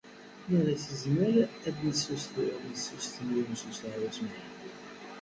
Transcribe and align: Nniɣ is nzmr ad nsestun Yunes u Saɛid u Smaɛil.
Nniɣ 0.45 0.65
is 0.75 0.85
nzmr 0.93 1.35
ad 1.67 1.77
nsestun 1.91 2.41
Yunes 2.41 2.85
u 2.95 2.99
Saɛid 3.03 3.51
u 3.53 3.55
Smaɛil. 4.17 4.35